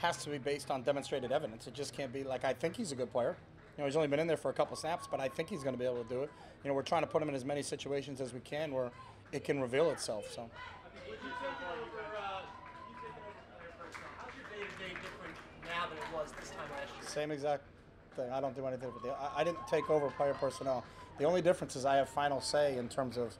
has 0.00 0.16
to 0.24 0.30
be 0.30 0.38
based 0.38 0.70
on 0.70 0.82
demonstrated 0.82 1.32
evidence. 1.32 1.66
It 1.66 1.74
just 1.74 1.94
can't 1.94 2.12
be 2.12 2.24
like 2.24 2.44
I 2.44 2.52
think 2.52 2.76
he's 2.76 2.92
a 2.92 2.94
good 2.94 3.12
player. 3.12 3.36
You 3.76 3.82
know, 3.82 3.86
he's 3.86 3.96
only 3.96 4.08
been 4.08 4.20
in 4.20 4.26
there 4.26 4.36
for 4.36 4.50
a 4.50 4.54
couple 4.54 4.76
snaps, 4.76 5.06
but 5.10 5.20
I 5.20 5.28
think 5.28 5.48
he's 5.48 5.62
going 5.62 5.74
to 5.74 5.78
be 5.78 5.84
able 5.84 6.02
to 6.02 6.08
do 6.08 6.22
it. 6.22 6.30
You 6.62 6.68
know, 6.68 6.74
we're 6.74 6.82
trying 6.82 7.02
to 7.02 7.06
put 7.06 7.22
him 7.22 7.28
in 7.28 7.34
as 7.34 7.44
many 7.44 7.62
situations 7.62 8.20
as 8.20 8.34
we 8.34 8.40
can 8.40 8.72
where 8.72 8.90
it 9.32 9.44
can 9.44 9.60
reveal 9.60 9.90
itself. 9.90 10.30
So. 10.32 10.50
You've 11.06 11.16
over, 11.16 12.00
uh, 12.18 12.40
you've 12.90 12.98
over. 13.04 13.98
How's 14.18 14.34
your 14.36 14.44
day-to-day 14.50 14.94
different 15.00 15.34
now 15.64 15.88
than 15.88 15.98
it 15.98 16.14
was 16.14 16.32
this 16.38 16.50
time 16.50 16.68
last 16.70 16.92
year? 17.00 17.08
Same 17.08 17.30
exact 17.30 17.62
thing. 18.16 18.30
I 18.30 18.40
don't 18.40 18.54
do 18.54 18.66
anything 18.66 18.92
with 18.92 19.02
the. 19.02 19.10
I, 19.10 19.40
I 19.40 19.44
didn't 19.44 19.66
take 19.68 19.88
over 19.88 20.10
player 20.10 20.34
personnel. 20.34 20.84
The 21.18 21.24
only 21.24 21.42
difference 21.42 21.76
is 21.76 21.84
I 21.84 21.96
have 21.96 22.08
final 22.08 22.40
say 22.40 22.76
in 22.78 22.88
terms 22.88 23.16
of, 23.16 23.34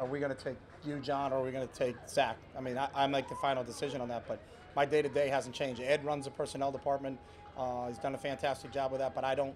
are 0.00 0.06
we 0.06 0.18
going 0.18 0.34
to 0.34 0.42
take 0.42 0.56
you, 0.84 0.98
John, 0.98 1.32
or 1.32 1.36
are 1.36 1.44
we 1.44 1.50
going 1.50 1.66
to 1.66 1.74
take 1.74 1.96
Zach? 2.08 2.36
I 2.56 2.60
mean, 2.60 2.78
I, 2.78 2.88
I 2.94 3.06
make 3.06 3.28
the 3.28 3.36
final 3.36 3.62
decision 3.62 4.00
on 4.00 4.08
that, 4.08 4.26
but 4.26 4.40
my 4.74 4.84
day 4.84 5.02
to 5.02 5.08
day 5.08 5.28
hasn't 5.28 5.54
changed. 5.54 5.80
Ed 5.80 6.04
runs 6.04 6.24
the 6.24 6.30
personnel 6.30 6.72
department. 6.72 7.18
Uh, 7.56 7.88
he's 7.88 7.98
done 7.98 8.14
a 8.14 8.18
fantastic 8.18 8.72
job 8.72 8.90
with 8.90 9.00
that, 9.00 9.14
but 9.14 9.24
I 9.24 9.34
don't, 9.34 9.54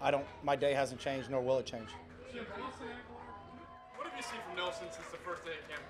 I 0.00 0.10
don't. 0.10 0.24
My 0.42 0.56
day 0.56 0.74
hasn't 0.74 1.00
changed, 1.00 1.30
nor 1.30 1.40
will 1.40 1.58
it 1.58 1.66
change. 1.66 1.88
What 3.96 4.06
have 4.06 4.16
you 4.16 4.22
seen 4.22 4.40
from 4.46 4.56
Nelson 4.56 4.86
since 4.90 5.06
the 5.10 5.16
first 5.18 5.44
day 5.44 5.52
of 5.52 5.68
camp? 5.68 5.82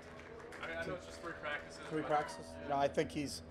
I 0.62 0.66
mean, 0.68 0.76
I 0.82 0.86
know 0.86 0.94
it's 0.94 1.06
just 1.06 1.20
three 1.20 1.32
practices. 1.40 1.80
Three 1.90 2.02
practices. 2.02 2.46
You 2.62 2.70
know, 2.70 2.76
I 2.76 2.88
think 2.88 3.10
he's 3.10 3.42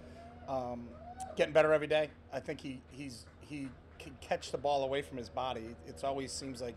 um, 0.48 0.88
getting 1.36 1.54
better 1.54 1.74
every 1.74 1.88
day. 1.88 2.10
I 2.34 2.40
think 2.40 2.60
he 2.60 2.82
he's 2.92 3.26
he 3.42 3.68
can 4.00 4.16
catch 4.22 4.52
the 4.52 4.58
ball 4.58 4.84
away 4.84 5.02
from 5.02 5.18
his 5.18 5.30
body. 5.30 5.76
It 5.88 6.04
always 6.04 6.32
seems 6.32 6.62
like 6.62 6.76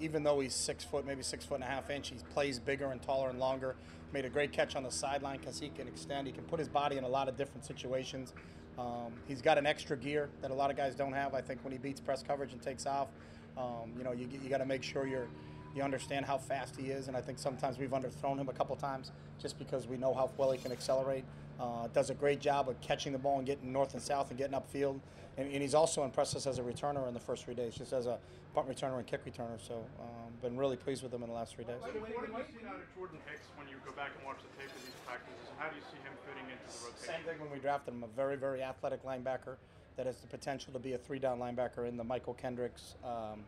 even 0.00 0.22
though 0.22 0.40
he's 0.40 0.54
six 0.54 0.84
foot, 0.84 1.06
maybe 1.06 1.22
six 1.22 1.44
foot 1.44 1.56
and 1.56 1.64
a 1.64 1.66
half 1.66 1.90
inch, 1.90 2.08
he 2.08 2.16
plays 2.32 2.58
bigger 2.58 2.92
and 2.92 3.02
taller 3.02 3.30
and 3.30 3.38
longer. 3.38 3.76
Made 4.12 4.24
a 4.24 4.28
great 4.28 4.52
catch 4.52 4.76
on 4.76 4.82
the 4.82 4.90
sideline 4.90 5.38
because 5.38 5.58
he 5.58 5.68
can 5.68 5.88
extend. 5.88 6.26
He 6.26 6.32
can 6.32 6.44
put 6.44 6.58
his 6.58 6.68
body 6.68 6.96
in 6.96 7.04
a 7.04 7.08
lot 7.08 7.28
of 7.28 7.36
different 7.36 7.64
situations. 7.64 8.32
Um, 8.78 9.12
he's 9.26 9.42
got 9.42 9.58
an 9.58 9.66
extra 9.66 9.96
gear 9.96 10.28
that 10.42 10.50
a 10.50 10.54
lot 10.54 10.70
of 10.70 10.76
guys 10.76 10.94
don't 10.94 11.12
have. 11.12 11.34
I 11.34 11.40
think 11.40 11.64
when 11.64 11.72
he 11.72 11.78
beats 11.78 12.00
press 12.00 12.22
coverage 12.22 12.52
and 12.52 12.62
takes 12.62 12.86
off, 12.86 13.08
um, 13.56 13.92
you 13.96 14.04
know, 14.04 14.12
you, 14.12 14.28
you 14.42 14.48
got 14.48 14.58
to 14.58 14.66
make 14.66 14.82
sure 14.82 15.06
you're 15.06 15.28
you 15.74 15.82
understand 15.82 16.24
how 16.24 16.38
fast 16.38 16.74
he 16.74 16.86
is, 16.86 17.08
and 17.08 17.16
I 17.16 17.20
think 17.20 17.38
sometimes 17.38 17.78
we've 17.78 17.90
underthrown 17.90 18.38
him 18.38 18.48
a 18.48 18.52
couple 18.52 18.74
times 18.76 19.12
just 19.38 19.58
because 19.58 19.86
we 19.86 19.98
know 19.98 20.14
how 20.14 20.30
well 20.38 20.50
he 20.50 20.58
can 20.58 20.72
accelerate. 20.72 21.24
Uh, 21.58 21.88
does 21.94 22.10
a 22.10 22.14
great 22.14 22.40
job 22.40 22.68
of 22.68 22.78
catching 22.80 23.12
the 23.12 23.18
ball 23.18 23.38
and 23.38 23.46
getting 23.46 23.72
north 23.72 23.94
and 23.94 24.02
south 24.02 24.28
and 24.30 24.38
getting 24.38 24.54
upfield, 24.54 25.00
and, 25.38 25.50
and 25.50 25.62
he's 25.62 25.74
also 25.74 26.04
impressed 26.04 26.36
us 26.36 26.46
as 26.46 26.58
a 26.58 26.62
returner 26.62 27.08
in 27.08 27.14
the 27.14 27.20
first 27.20 27.44
three 27.44 27.54
days, 27.54 27.74
just 27.74 27.94
as 27.94 28.06
a 28.06 28.18
punt 28.54 28.68
returner 28.68 28.98
and 28.98 29.06
kick 29.06 29.24
returner. 29.24 29.58
So, 29.58 29.84
um, 29.98 30.32
been 30.42 30.58
really 30.58 30.76
pleased 30.76 31.02
with 31.02 31.14
him 31.14 31.22
in 31.22 31.28
the 31.30 31.34
last 31.34 31.54
three 31.54 31.64
days. 31.64 31.80
What 31.80 31.94
have 31.94 31.96
you 31.96 32.58
seen 32.58 32.68
out 32.68 32.76
of 32.76 32.94
Jordan 32.94 33.18
Hicks 33.26 33.46
when 33.56 33.68
you 33.68 33.76
go 33.86 33.92
back 33.92 34.10
and 34.18 34.26
watch 34.26 34.36
the 34.42 34.62
tape 34.62 34.70
of 34.74 34.82
these 34.84 34.94
practices? 35.06 35.48
How 35.56 35.68
do 35.68 35.76
you 35.76 35.82
see 35.82 35.96
him 36.04 36.12
fitting 36.28 36.44
into 36.44 36.66
the 36.68 36.84
rotation? 36.84 37.14
Same 37.14 37.24
thing 37.24 37.40
when 37.40 37.50
we 37.50 37.58
drafted 37.58 37.94
him, 37.94 38.04
a 38.04 38.08
very, 38.08 38.36
very 38.36 38.62
athletic 38.62 39.02
linebacker 39.02 39.56
that 39.96 40.04
has 40.04 40.16
the 40.16 40.26
potential 40.26 40.74
to 40.74 40.78
be 40.78 40.92
a 40.92 40.98
three-down 40.98 41.38
linebacker 41.38 41.88
in 41.88 41.96
the 41.96 42.04
Mychal 42.04 42.36
Kendricks, 42.36 42.96
um, 43.02 43.40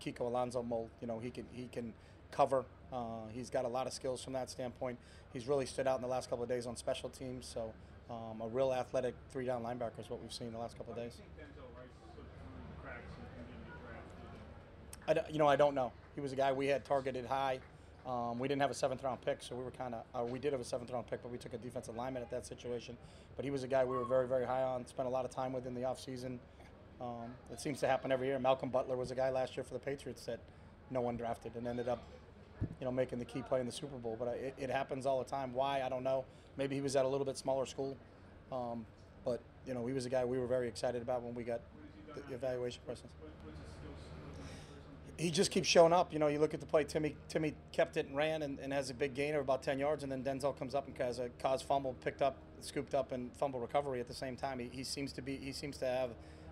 Kiko 0.00 0.22
Alonso 0.22 0.62
mold. 0.62 0.88
You 1.02 1.08
know, 1.08 1.18
he 1.18 1.30
can 1.30 1.44
he 1.52 1.68
can 1.70 1.92
cover. 2.34 2.64
Uh, 2.92 3.26
he's 3.32 3.50
got 3.50 3.64
a 3.64 3.68
lot 3.68 3.86
of 3.86 3.92
skills 3.92 4.22
from 4.22 4.32
that 4.34 4.50
standpoint. 4.50 4.98
He's 5.32 5.46
really 5.48 5.66
stood 5.66 5.86
out 5.86 5.96
in 5.96 6.02
the 6.02 6.08
last 6.08 6.28
couple 6.28 6.42
of 6.42 6.48
days 6.48 6.66
on 6.66 6.76
special 6.76 7.08
teams. 7.08 7.46
So, 7.46 7.72
um, 8.10 8.40
a 8.42 8.48
real 8.48 8.72
athletic 8.72 9.14
three-down 9.32 9.62
linebacker 9.62 9.98
is 10.00 10.10
what 10.10 10.20
we've 10.20 10.32
seen 10.32 10.52
the 10.52 10.58
last 10.58 10.76
couple 10.76 10.92
of 10.92 10.98
days. 10.98 11.12
I 11.14 11.38
think 11.38 11.50
Denzel 11.50 11.78
Rice 11.78 11.88
slipped 11.98 12.16
through 12.16 12.26
the 12.76 12.82
cracks 12.82 13.14
and, 13.16 13.26
and 13.38 13.46
didn't 13.48 13.64
get 13.64 13.80
drafted. 13.86 15.08
I 15.08 15.14
don't- 15.14 15.30
you 15.32 15.38
know, 15.38 15.48
I 15.48 15.56
don't 15.56 15.74
know. 15.74 15.92
He 16.14 16.20
was 16.20 16.32
a 16.32 16.36
guy 16.36 16.52
we 16.52 16.66
had 16.66 16.84
targeted 16.84 17.24
high. 17.26 17.60
Um, 18.06 18.38
we 18.38 18.48
didn't 18.48 18.60
have 18.60 18.70
a 18.70 18.74
seventh 18.74 19.02
round 19.02 19.22
pick, 19.22 19.42
so 19.42 19.56
we 19.56 19.64
were 19.64 19.70
kind 19.70 19.94
of. 19.94 20.02
Uh, 20.14 20.24
we 20.24 20.38
did 20.38 20.52
have 20.52 20.60
a 20.60 20.64
seventh 20.64 20.90
round 20.90 21.06
pick, 21.08 21.22
but 21.22 21.32
we 21.32 21.38
took 21.38 21.54
a 21.54 21.58
defensive 21.58 21.96
lineman 21.96 22.22
at 22.22 22.30
that 22.30 22.44
situation. 22.44 22.98
But 23.34 23.46
he 23.46 23.50
was 23.50 23.62
a 23.62 23.66
guy 23.66 23.82
we 23.84 23.96
were 23.96 24.04
very, 24.04 24.28
very 24.28 24.44
high 24.44 24.62
on. 24.62 24.86
Spent 24.86 25.08
a 25.08 25.10
lot 25.10 25.24
of 25.24 25.30
time 25.30 25.54
with 25.54 25.66
in 25.66 25.74
the 25.74 25.80
offseason. 25.80 26.38
Um, 27.00 27.32
it 27.50 27.60
seems 27.60 27.80
to 27.80 27.88
happen 27.88 28.12
every 28.12 28.26
year. 28.26 28.38
Malcolm 28.38 28.68
Butler 28.68 28.96
was 28.96 29.10
a 29.10 29.14
guy 29.14 29.30
last 29.30 29.56
year 29.56 29.64
for 29.64 29.72
the 29.72 29.80
Patriots 29.80 30.26
that 30.26 30.38
no 30.90 31.00
one 31.00 31.16
drafted 31.16 31.56
and 31.56 31.66
ended 31.66 31.88
up, 31.88 32.02
you 32.80 32.84
know, 32.84 32.92
making 32.92 33.18
the 33.18 33.24
key 33.24 33.42
play 33.42 33.60
in 33.60 33.66
the 33.66 33.72
Super 33.72 33.96
Bowl. 33.96 34.16
But 34.18 34.28
I, 34.28 34.32
it, 34.32 34.54
it 34.58 34.70
happens 34.70 35.06
all 35.06 35.18
the 35.22 35.28
time. 35.28 35.52
Why? 35.52 35.82
I 35.82 35.88
don't 35.88 36.04
know. 36.04 36.24
Maybe 36.56 36.74
he 36.74 36.80
was 36.80 36.96
at 36.96 37.04
a 37.04 37.08
little 37.08 37.26
bit 37.26 37.36
smaller 37.38 37.66
school. 37.66 37.96
Um, 38.52 38.86
but 39.24 39.40
you 39.66 39.74
know, 39.74 39.86
he 39.86 39.92
was 39.92 40.06
a 40.06 40.10
guy 40.10 40.24
we 40.24 40.38
were 40.38 40.46
very 40.46 40.68
excited 40.68 41.02
about 41.02 41.22
when 41.22 41.34
we 41.34 41.44
got 41.44 41.60
the 42.28 42.34
evaluation 42.34 42.80
process 42.86 43.10
he 45.18 45.30
just 45.30 45.50
keeps 45.50 45.68
showing 45.68 45.92
up. 45.92 46.12
You 46.12 46.18
know, 46.18 46.26
you 46.28 46.38
look 46.38 46.54
at 46.54 46.60
the 46.60 46.66
play. 46.66 46.84
Timmy 46.84 47.14
Timmy 47.28 47.54
kept 47.72 47.96
it 47.96 48.06
and 48.06 48.16
ran 48.16 48.42
and, 48.42 48.58
and 48.58 48.72
has 48.72 48.90
a 48.90 48.94
big 48.94 49.14
gain 49.14 49.34
of 49.34 49.40
about 49.42 49.62
ten 49.62 49.78
yards, 49.78 50.02
and 50.02 50.10
then 50.10 50.22
Denzel 50.24 50.58
comes 50.58 50.74
up 50.74 50.86
and 50.88 50.96
has 50.98 51.18
a 51.18 51.28
cause 51.38 51.62
fumble, 51.62 51.94
picked 52.04 52.22
up, 52.22 52.36
scooped 52.60 52.94
up, 52.94 53.12
and 53.12 53.32
fumble 53.36 53.60
recovery 53.60 54.00
at 54.00 54.08
the 54.08 54.14
same 54.14 54.36
time. 54.36 54.58
He, 54.58 54.68
he 54.72 54.84
seems 54.84 55.12
to 55.12 55.22
be 55.22 55.36
he 55.36 55.52
seems 55.52 55.76
to 55.78 55.86
have 55.86 56.10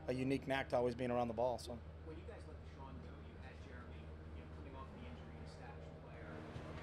a 0.08 0.14
unique 0.14 0.46
knack 0.46 0.68
to 0.70 0.76
always 0.76 0.94
being 0.94 1.10
around 1.10 1.28
the 1.28 1.34
ball. 1.34 1.58
So 1.58 1.72
When 2.06 2.16
you 2.16 2.22
guys 2.30 2.42
let 2.46 2.58
DeSean 2.62 2.94
go, 3.02 3.14
you 3.30 3.38
had 3.42 3.54
Jeremy, 3.66 3.98
you 4.38 4.42
know, 4.42 4.48
coming 4.58 4.74
off 4.78 4.86
the 4.94 5.02
injury, 5.10 5.32
an 5.34 5.46
established 5.50 5.94
player, 6.06 6.30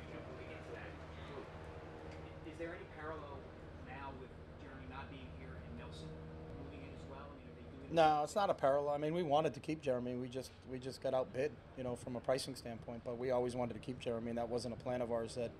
you 0.07 0.13
know, 0.15 0.23
moving 0.35 0.49
into 0.51 0.71
that 0.75 0.89
group. 1.31 1.47
I- 1.47 2.49
Is 2.51 2.55
there 2.59 2.71
any 2.75 2.87
parallel 2.99 3.39
now 3.87 4.11
with 4.19 4.31
Jeremy 4.63 4.87
not 4.91 5.07
being 5.11 5.27
here 5.39 5.51
and 5.51 5.71
Nelson 5.79 6.11
moving 6.59 6.83
in 6.83 6.91
as 6.91 7.03
well? 7.07 7.23
I 7.23 7.35
mean, 7.39 7.47
are 7.47 7.55
they 7.55 7.63
doing 7.71 7.87
no, 7.99 8.21
it's 8.23 8.35
not 8.35 8.49
a 8.49 8.53
parallel. 8.53 8.93
I 8.93 8.97
mean, 8.97 9.13
we 9.13 9.23
wanted 9.23 9.53
to 9.55 9.59
keep 9.59 9.81
Jeremy. 9.81 10.15
We 10.15 10.29
just 10.29 10.51
we 10.71 10.79
just 10.79 11.03
got 11.03 11.13
outbid, 11.13 11.51
you 11.77 11.83
know, 11.83 11.97
from 11.97 12.15
a 12.15 12.21
pricing 12.21 12.55
standpoint. 12.55 13.01
But 13.03 13.17
we 13.17 13.31
always 13.31 13.57
wanted 13.57 13.73
to 13.73 13.79
keep 13.81 13.99
Jeremy, 13.99 14.29
and 14.29 14.37
that 14.37 14.47
wasn't 14.47 14.73
a 14.73 14.77
plan 14.77 15.01
of 15.01 15.11
ours. 15.11 15.35
That 15.35 15.51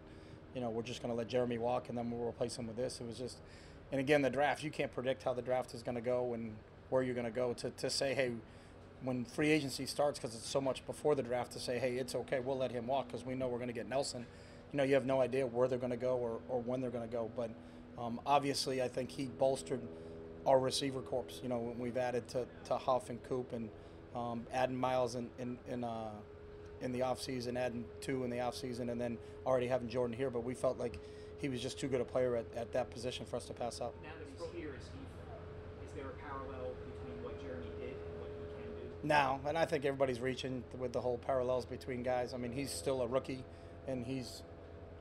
you 0.56 0.62
know 0.62 0.70
we're 0.70 0.84
just 0.84 1.02
going 1.02 1.14
to 1.14 1.18
let 1.18 1.28
Jeremy 1.28 1.58
walk 1.58 1.90
and 1.90 1.98
then 1.98 2.10
we'll 2.10 2.26
replace 2.26 2.56
him 2.56 2.66
with 2.66 2.78
this. 2.78 3.02
It 3.02 3.08
was 3.08 3.18
just, 3.18 3.40
and 3.92 4.00
again, 4.00 4.22
the 4.22 4.30
draft. 4.30 4.64
You 4.64 4.72
can't 4.72 4.94
predict 4.94 5.24
how 5.24 5.34
the 5.34 5.42
draft 5.42 5.74
is 5.74 5.84
going 5.84 5.96
to 5.96 6.02
go 6.02 6.34
and 6.34 6.56
where 6.90 7.04
you're 7.04 7.14
going 7.14 7.26
to 7.26 7.32
go. 7.32 7.54
To 7.56 7.72
to 7.72 7.90
say, 7.90 8.14
hey, 8.14 8.32
when 9.04 9.26
free 9.26 9.52
agency 9.52 9.86
starts, 9.86 10.18
because 10.18 10.34
it's 10.34 10.48
so 10.48 10.62
much 10.62 10.86
before 10.86 11.16
the 11.16 11.24
draft, 11.24 11.52
to 11.54 11.60
say, 11.60 11.78
hey, 11.78 11.98
it's 11.98 12.16
okay, 12.16 12.40
we'll 12.40 12.58
let 12.58 12.72
him 12.72 12.88
walk 12.88 13.08
because 13.08 13.26
we 13.26 13.36
know 13.36 13.50
we're 13.50 13.58
going 13.58 13.68
to 13.68 13.74
get 13.74 13.90
Nelson. 13.90 14.26
You 14.72 14.78
know, 14.78 14.84
you 14.84 14.94
have 14.94 15.06
no 15.06 15.20
idea 15.20 15.46
where 15.46 15.68
they're 15.68 15.78
going 15.78 15.92
to 15.92 15.98
go 15.98 16.16
or, 16.16 16.40
or 16.48 16.62
when 16.62 16.80
they're 16.80 16.90
going 16.90 17.08
to 17.08 17.12
go. 17.12 17.30
But 17.36 17.50
um, 17.98 18.22
obviously, 18.26 18.82
I 18.82 18.88
think 18.88 19.12
he 19.12 19.26
bolstered 19.26 19.82
our 20.50 20.60
receiver 20.60 21.02
corps. 21.02 21.40
You 21.44 21.50
know, 21.50 21.60
when 21.60 21.78
we've 21.78 21.98
added 21.98 22.28
to, 22.30 22.46
to 22.66 22.76
Huff 22.76 23.10
and 23.10 23.22
Coop 23.24 23.54
and 23.54 23.70
um, 24.16 24.46
adding 24.52 24.76
Miles 24.76 25.16
in 25.16 25.30
in 25.38 25.58
in, 25.70 25.84
uh, 25.84 26.10
in 26.82 26.92
the 26.92 27.02
offseason, 27.02 27.56
adding 27.56 27.86
two 28.02 28.24
in 28.24 28.30
the 28.30 28.38
offseason, 28.38 28.90
and 28.92 29.00
then 29.00 29.18
already 29.46 29.68
having 29.68 29.88
Jordan 29.88 30.18
here. 30.18 30.30
But 30.30 30.44
we 30.44 30.56
felt 30.56 30.80
like 30.80 31.00
he 31.38 31.50
was 31.50 31.62
just 31.62 31.80
too 31.80 31.88
good 31.88 32.02
a 32.02 32.06
player 32.06 32.36
at, 32.36 32.46
at 32.56 32.74
that 32.74 32.90
position 32.90 33.26
for 33.26 33.36
us 33.38 33.46
to 33.46 33.54
pass 33.54 33.80
up. 33.80 33.94
now 34.04 34.10
that 34.18 34.28
he's 34.28 34.62
here, 34.62 34.76
is 34.78 34.90
he, 34.92 35.86
is 35.86 35.94
there 35.96 36.08
a 36.08 36.30
parallel 36.30 36.74
between 36.84 37.24
what 37.24 37.40
Jeremy 37.42 37.70
did 37.80 37.90
and 37.94 38.20
what 38.20 38.30
he 38.30 38.64
can 38.64 38.72
do? 38.74 39.08
now, 39.08 39.40
and 39.48 39.58
I 39.58 39.66
think 39.66 39.86
everybody's 39.86 40.20
reaching 40.20 40.64
with 40.80 40.92
the 40.92 41.00
whole 41.00 41.20
parallels 41.20 41.66
between 41.66 42.02
guys. 42.02 42.34
I 42.34 42.38
mean, 42.38 42.52
he's 42.52 42.72
still 42.72 43.04
a 43.04 43.08
rookie, 43.08 43.46
and 43.88 44.06
he's 44.06 44.42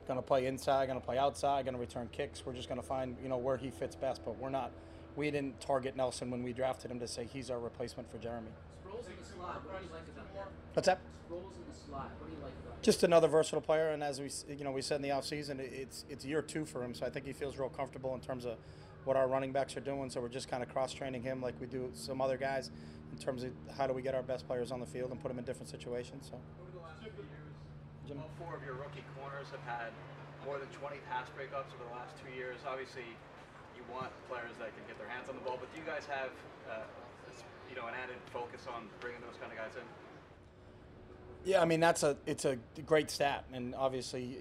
going 0.07 0.19
to 0.19 0.25
play 0.25 0.45
inside, 0.45 0.85
going 0.87 0.99
to 0.99 1.05
play 1.05 1.17
outside, 1.17 1.65
going 1.65 1.75
to 1.75 1.81
return 1.81 2.07
kicks. 2.11 2.45
We're 2.45 2.53
just 2.53 2.69
going 2.69 2.79
to 2.79 2.87
find 2.87 3.17
you 3.23 3.29
know 3.29 3.37
where 3.37 3.57
he 3.57 3.71
fits 3.71 3.95
best. 3.95 4.23
But 4.23 4.37
we're 4.37 4.49
not. 4.49 4.71
We 5.19 5.29
didn't 5.31 5.59
target 5.59 5.97
Nelson 5.97 6.31
when 6.31 6.43
we 6.43 6.53
drafted 6.53 6.89
him 6.91 6.99
to 7.01 7.07
say 7.07 7.25
he's 7.25 7.49
our 7.49 7.59
replacement 7.59 8.09
for 8.09 8.17
Jeremy. 8.19 8.51
Sproles 8.87 9.05
in 9.05 9.17
the 9.19 9.27
slot. 9.27 9.61
What 9.65 9.81
do 9.81 9.85
you 9.85 9.91
like 9.91 10.07
about 10.15 10.33
that? 10.33 10.47
What's 10.71 10.85
that? 10.87 10.99
Sproles 11.29 11.51
in 11.59 11.67
the 11.67 11.77
slot. 11.77 12.11
What 12.19 12.29
do 12.29 12.37
you 12.37 12.41
like 12.41 12.53
about 12.63 12.75
that? 12.77 12.81
Just 12.81 13.03
another 13.03 13.27
versatile 13.27 13.59
player, 13.59 13.89
and 13.89 14.01
as 14.01 14.21
we 14.21 14.31
you 14.55 14.63
know 14.63 14.71
we 14.71 14.81
said 14.81 14.95
in 14.95 15.01
the 15.01 15.09
offseason, 15.09 15.59
it- 15.59 15.73
it's 15.73 16.05
it's 16.07 16.23
year 16.23 16.41
two 16.41 16.63
for 16.63 16.81
him. 16.81 16.93
So 16.95 17.05
I 17.05 17.09
think 17.09 17.25
he 17.25 17.33
feels 17.33 17.57
real 17.57 17.67
comfortable 17.67 18.15
in 18.15 18.21
terms 18.21 18.45
of 18.45 18.55
what 19.03 19.17
our 19.17 19.27
running 19.27 19.51
backs 19.51 19.75
are 19.75 19.81
doing. 19.83 20.09
So 20.09 20.21
we're 20.21 20.29
just 20.29 20.47
kind 20.47 20.63
of 20.63 20.69
cross 20.69 20.93
training 20.93 21.23
him 21.23 21.41
like 21.41 21.59
we 21.59 21.67
do 21.67 21.91
some 21.93 22.21
other 22.21 22.37
guys 22.37 22.71
in 23.11 23.17
terms 23.17 23.43
of 23.43 23.51
how 23.77 23.87
do 23.87 23.93
we 23.93 24.01
get 24.01 24.15
our 24.15 24.23
best 24.23 24.47
players 24.47 24.71
on 24.71 24.79
the 24.79 24.85
field 24.87 25.11
and 25.11 25.19
put 25.21 25.27
them 25.27 25.37
in 25.39 25.43
different 25.43 25.67
situations. 25.67 26.29
So. 26.31 26.39
Over 26.63 26.71
the 26.71 26.79
last 26.79 27.03
few 27.03 27.11
years, 27.11 27.51
Jim? 28.07 28.19
all 28.21 28.31
four 28.39 28.55
of 28.55 28.63
your 28.63 28.75
rookie 28.75 29.03
corners 29.19 29.47
have 29.51 29.63
had 29.67 29.91
more 30.45 30.59
than 30.59 30.69
20 30.79 30.95
pass 31.11 31.27
breakups 31.35 31.75
over 31.75 31.83
the 31.91 31.95
last 31.99 32.15
two 32.23 32.31
years. 32.31 32.55
Obviously, 32.65 33.03
you 33.03 33.28
want 33.91 34.11
players 34.29 34.51
that 34.59 34.75
can 34.75 34.85
get 34.87 34.97
their 34.97 35.07
hands 35.09 35.29
on 35.29 35.35
the 35.35 35.41
ball, 35.41 35.57
but 35.59 35.71
do 35.73 35.79
you 35.79 35.85
guys 35.85 36.05
have, 36.05 36.31
uh, 36.69 36.83
you 37.69 37.75
know, 37.75 37.87
an 37.87 37.93
added 38.01 38.17
focus 38.33 38.65
on 38.73 38.87
bringing 38.99 39.21
those 39.21 39.37
kind 39.39 39.51
of 39.51 39.57
guys 39.57 39.75
in? 39.75 39.83
Yeah, 41.45 41.61
I 41.61 41.65
mean 41.65 41.79
that's 41.79 42.03
a 42.03 42.17
it's 42.25 42.45
a 42.45 42.57
great 42.85 43.09
stat, 43.09 43.45
and 43.53 43.73
obviously 43.75 44.37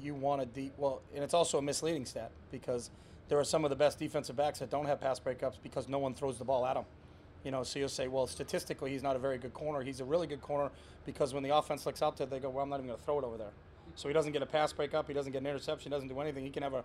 you 0.00 0.14
want 0.14 0.42
a 0.42 0.46
deep 0.46 0.72
well, 0.76 1.00
and 1.14 1.22
it's 1.22 1.34
also 1.34 1.58
a 1.58 1.62
misleading 1.62 2.04
stat 2.04 2.32
because 2.50 2.90
there 3.28 3.38
are 3.38 3.44
some 3.44 3.64
of 3.64 3.70
the 3.70 3.76
best 3.76 3.98
defensive 3.98 4.36
backs 4.36 4.58
that 4.58 4.70
don't 4.70 4.86
have 4.86 5.00
pass 5.00 5.20
breakups 5.20 5.54
because 5.62 5.88
no 5.88 5.98
one 5.98 6.14
throws 6.14 6.38
the 6.38 6.44
ball 6.44 6.66
at 6.66 6.74
them. 6.74 6.84
You 7.44 7.52
know, 7.52 7.62
so 7.62 7.78
you'll 7.78 7.88
say, 7.88 8.08
well, 8.08 8.26
statistically 8.26 8.90
he's 8.90 9.02
not 9.02 9.16
a 9.16 9.18
very 9.18 9.38
good 9.38 9.54
corner. 9.54 9.82
He's 9.82 10.00
a 10.00 10.04
really 10.04 10.26
good 10.26 10.42
corner 10.42 10.70
because 11.06 11.32
when 11.32 11.42
the 11.42 11.56
offense 11.56 11.86
looks 11.86 12.02
out 12.02 12.16
there, 12.16 12.26
they 12.26 12.40
go, 12.40 12.50
well, 12.50 12.64
I'm 12.64 12.68
not 12.68 12.76
even 12.76 12.88
going 12.88 12.98
to 12.98 13.04
throw 13.04 13.18
it 13.18 13.24
over 13.24 13.38
there. 13.38 13.52
So 13.94 14.08
he 14.08 14.14
doesn't 14.14 14.32
get 14.32 14.42
a 14.42 14.46
pass 14.46 14.72
breakup, 14.72 15.08
he 15.08 15.14
doesn't 15.14 15.32
get 15.32 15.40
an 15.40 15.46
interception, 15.46 15.90
he 15.90 15.94
doesn't 15.94 16.08
do 16.08 16.20
anything. 16.20 16.44
He 16.44 16.50
can 16.50 16.62
have 16.62 16.74
a, 16.74 16.84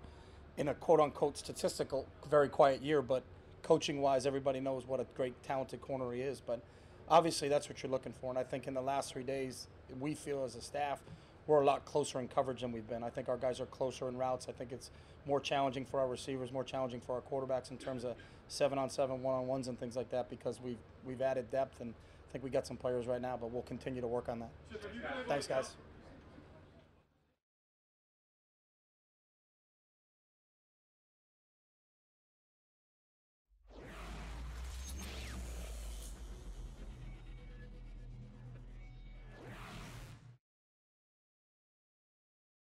in 0.57 0.67
a 0.69 0.73
quote 0.73 0.99
unquote 0.99 1.37
statistical, 1.37 2.07
very 2.29 2.49
quiet 2.49 2.81
year, 2.81 3.01
but 3.01 3.23
coaching 3.63 4.01
wise, 4.01 4.25
everybody 4.25 4.59
knows 4.59 4.87
what 4.87 4.99
a 4.99 5.05
great 5.15 5.41
talented 5.43 5.81
corner 5.81 6.11
he 6.13 6.21
is. 6.21 6.39
But 6.39 6.61
obviously 7.09 7.49
that's 7.49 7.67
what 7.67 7.81
you're 7.83 7.91
looking 7.91 8.13
for. 8.13 8.29
And 8.29 8.39
I 8.39 8.43
think 8.43 8.67
in 8.67 8.73
the 8.73 8.81
last 8.81 9.11
three 9.11 9.23
days, 9.23 9.67
we 9.99 10.13
feel 10.13 10.43
as 10.43 10.55
a 10.55 10.61
staff, 10.61 10.99
we're 11.47 11.61
a 11.61 11.65
lot 11.65 11.85
closer 11.85 12.19
in 12.19 12.27
coverage 12.27 12.61
than 12.61 12.71
we've 12.71 12.87
been. 12.87 13.03
I 13.03 13.09
think 13.09 13.29
our 13.29 13.37
guys 13.37 13.59
are 13.59 13.65
closer 13.67 14.07
in 14.07 14.17
routes. 14.17 14.47
I 14.49 14.51
think 14.51 14.71
it's 14.71 14.89
more 15.25 15.39
challenging 15.39 15.85
for 15.85 15.99
our 15.99 16.07
receivers, 16.07 16.51
more 16.51 16.63
challenging 16.63 17.01
for 17.01 17.15
our 17.15 17.21
quarterbacks 17.21 17.71
in 17.71 17.77
terms 17.77 18.03
of 18.03 18.15
seven 18.47 18.77
on 18.77 18.89
seven, 18.89 19.21
one 19.21 19.35
on 19.35 19.47
ones, 19.47 19.67
and 19.67 19.79
things 19.79 19.95
like 19.95 20.09
that 20.11 20.29
because 20.29 20.59
we've 20.61 20.77
we've 21.05 21.21
added 21.21 21.49
depth 21.51 21.81
and 21.81 21.93
I 22.27 22.31
think 22.31 22.43
we 22.43 22.49
got 22.49 22.67
some 22.67 22.77
players 22.77 23.07
right 23.07 23.21
now, 23.21 23.37
but 23.39 23.51
we'll 23.51 23.63
continue 23.63 24.01
to 24.01 24.07
work 24.07 24.27
on 24.29 24.39
that. 24.39 24.49
Chip, 24.71 24.83
have 24.83 24.93
you 24.93 25.01
been 25.01 25.09
able 25.11 25.29
Thanks, 25.29 25.47
guys. 25.47 25.75